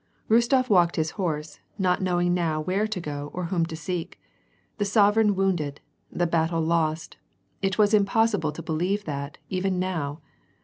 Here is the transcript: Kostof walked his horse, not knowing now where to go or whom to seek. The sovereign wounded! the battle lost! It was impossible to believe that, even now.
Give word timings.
Kostof 0.31 0.67
walked 0.67 0.95
his 0.95 1.11
horse, 1.11 1.59
not 1.77 2.01
knowing 2.01 2.33
now 2.33 2.59
where 2.59 2.87
to 2.87 2.99
go 2.99 3.29
or 3.35 3.45
whom 3.53 3.67
to 3.67 3.75
seek. 3.75 4.19
The 4.79 4.83
sovereign 4.85 5.35
wounded! 5.35 5.79
the 6.11 6.25
battle 6.25 6.61
lost! 6.61 7.17
It 7.61 7.77
was 7.77 7.93
impossible 7.93 8.51
to 8.53 8.63
believe 8.63 9.05
that, 9.05 9.37
even 9.49 9.77
now. 9.77 10.21